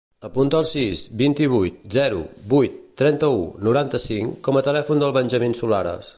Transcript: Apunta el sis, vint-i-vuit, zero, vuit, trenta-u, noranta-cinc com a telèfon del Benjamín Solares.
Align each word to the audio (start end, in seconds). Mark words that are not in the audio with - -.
Apunta 0.27 0.59
el 0.63 0.67
sis, 0.69 1.03
vint-i-vuit, 1.21 1.75
zero, 1.97 2.23
vuit, 2.55 2.79
trenta-u, 3.03 3.45
noranta-cinc 3.69 4.41
com 4.49 4.59
a 4.59 4.65
telèfon 4.71 5.05
del 5.05 5.15
Benjamín 5.21 5.57
Solares. 5.63 6.09